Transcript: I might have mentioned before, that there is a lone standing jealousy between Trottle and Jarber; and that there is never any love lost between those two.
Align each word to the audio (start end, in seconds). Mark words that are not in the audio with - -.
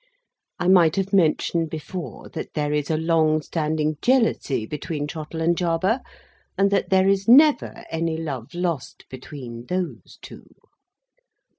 I 0.57 0.67
might 0.67 0.95
have 0.95 1.13
mentioned 1.13 1.69
before, 1.69 2.27
that 2.29 2.55
there 2.55 2.73
is 2.73 2.89
a 2.89 2.97
lone 2.97 3.43
standing 3.43 3.97
jealousy 4.01 4.65
between 4.65 5.05
Trottle 5.05 5.41
and 5.41 5.55
Jarber; 5.55 5.99
and 6.57 6.71
that 6.71 6.89
there 6.89 7.07
is 7.07 7.27
never 7.27 7.83
any 7.91 8.17
love 8.17 8.55
lost 8.55 9.05
between 9.11 9.67
those 9.67 10.17
two. 10.23 10.55